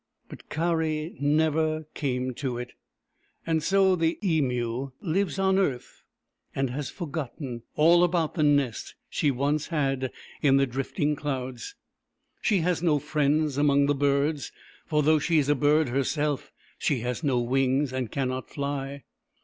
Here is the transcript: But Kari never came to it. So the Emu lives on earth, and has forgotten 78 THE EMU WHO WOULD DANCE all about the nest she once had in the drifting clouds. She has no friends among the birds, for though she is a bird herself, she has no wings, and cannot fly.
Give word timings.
But 0.29 0.49
Kari 0.49 1.15
never 1.19 1.83
came 1.93 2.33
to 2.33 2.57
it. 2.57 2.73
So 3.59 3.95
the 3.95 4.17
Emu 4.23 4.89
lives 4.99 5.37
on 5.37 5.59
earth, 5.59 6.01
and 6.55 6.71
has 6.71 6.89
forgotten 6.89 7.37
78 7.37 7.45
THE 7.45 7.45
EMU 7.45 7.59
WHO 7.59 7.59
WOULD 7.59 7.85
DANCE 7.85 7.85
all 7.85 8.03
about 8.05 8.33
the 8.33 8.41
nest 8.43 8.95
she 9.11 9.29
once 9.29 9.67
had 9.67 10.11
in 10.41 10.57
the 10.57 10.65
drifting 10.65 11.15
clouds. 11.15 11.75
She 12.41 12.61
has 12.61 12.81
no 12.81 12.97
friends 12.97 13.59
among 13.59 13.85
the 13.85 13.93
birds, 13.93 14.51
for 14.87 15.03
though 15.03 15.19
she 15.19 15.37
is 15.37 15.49
a 15.49 15.53
bird 15.53 15.89
herself, 15.89 16.51
she 16.79 17.01
has 17.01 17.23
no 17.23 17.39
wings, 17.39 17.93
and 17.93 18.09
cannot 18.09 18.49
fly. 18.49 19.03